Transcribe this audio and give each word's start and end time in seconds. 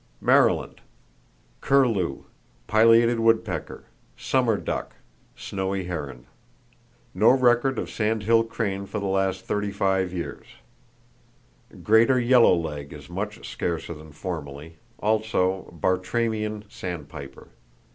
Maryland: 0.19 0.81
Curlew, 1.61 2.23
pileated 2.65 3.19
woodpecker, 3.19 3.83
summer 4.17 4.57
duck, 4.57 4.95
snowy 5.35 5.83
heron. 5.83 6.25
No 7.13 7.29
record 7.29 7.77
of 7.77 7.87
sandhill 7.87 8.45
crane 8.45 8.87
for 8.87 8.99
the 8.99 9.05
last 9.05 9.45
35 9.45 10.11
years. 10.11 10.47
Greater 11.83 12.19
yellow 12.19 12.55
leg 12.55 12.93
is 12.93 13.11
much 13.11 13.47
scarcer 13.47 13.93
than 13.93 14.11
formerly, 14.11 14.77
also 14.97 15.69
Bartramian 15.71 16.63
sandpiper. 16.67 17.49